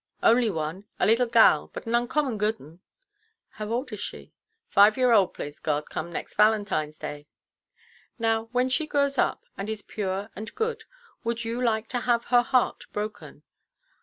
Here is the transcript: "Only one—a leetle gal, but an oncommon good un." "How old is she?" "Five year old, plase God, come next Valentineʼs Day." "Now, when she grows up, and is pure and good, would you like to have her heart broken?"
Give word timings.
"Only 0.23 0.49
one—a 0.49 1.05
leetle 1.05 1.27
gal, 1.27 1.69
but 1.75 1.85
an 1.85 1.93
oncommon 1.93 2.39
good 2.39 2.59
un." 2.59 2.79
"How 3.49 3.69
old 3.71 3.91
is 3.93 3.99
she?" 3.99 4.33
"Five 4.67 4.97
year 4.97 5.11
old, 5.11 5.35
plase 5.35 5.59
God, 5.59 5.91
come 5.91 6.11
next 6.11 6.37
Valentineʼs 6.37 6.97
Day." 6.99 7.27
"Now, 8.17 8.49
when 8.51 8.67
she 8.67 8.87
grows 8.87 9.19
up, 9.19 9.45
and 9.59 9.69
is 9.69 9.83
pure 9.83 10.31
and 10.35 10.55
good, 10.55 10.85
would 11.23 11.45
you 11.45 11.61
like 11.61 11.85
to 11.89 11.99
have 11.99 12.25
her 12.33 12.41
heart 12.41 12.85
broken?" 12.91 13.43